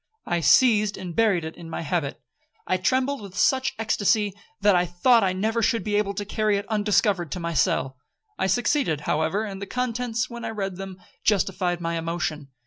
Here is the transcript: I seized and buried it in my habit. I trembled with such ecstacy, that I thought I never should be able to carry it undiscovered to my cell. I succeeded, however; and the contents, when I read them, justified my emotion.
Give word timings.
I 0.25 0.39
seized 0.39 0.97
and 0.97 1.15
buried 1.15 1.45
it 1.45 1.55
in 1.55 1.69
my 1.69 1.81
habit. 1.81 2.19
I 2.65 2.77
trembled 2.77 3.21
with 3.21 3.37
such 3.37 3.75
ecstacy, 3.77 4.33
that 4.59 4.75
I 4.75 4.83
thought 4.83 5.23
I 5.23 5.31
never 5.31 5.61
should 5.61 5.83
be 5.83 5.93
able 5.95 6.15
to 6.15 6.25
carry 6.25 6.57
it 6.57 6.67
undiscovered 6.69 7.31
to 7.33 7.39
my 7.39 7.53
cell. 7.53 7.97
I 8.35 8.47
succeeded, 8.47 9.01
however; 9.01 9.43
and 9.43 9.61
the 9.61 9.67
contents, 9.67 10.27
when 10.27 10.43
I 10.43 10.49
read 10.49 10.77
them, 10.77 10.99
justified 11.23 11.81
my 11.81 11.99
emotion. 11.99 12.47